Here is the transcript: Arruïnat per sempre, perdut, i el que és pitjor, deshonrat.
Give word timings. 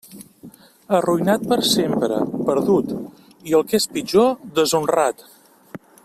Arruïnat 0.99 1.43
per 1.51 1.57
sempre, 1.73 2.17
perdut, 2.49 2.95
i 3.51 3.55
el 3.59 3.67
que 3.73 3.81
és 3.83 3.87
pitjor, 3.99 4.33
deshonrat. 4.61 5.25